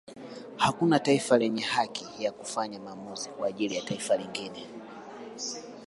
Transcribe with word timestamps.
Hakuna 0.57 0.99
taifa 0.99 1.37
lenye 1.37 1.61
haki 1.61 2.23
ya 2.23 2.31
kufanya 2.31 2.79
maamuzi 2.79 3.29
kwa 3.29 3.47
ajili 3.47 3.75
ya 3.75 3.81
taifa 3.81 4.17
jingine 4.17 4.65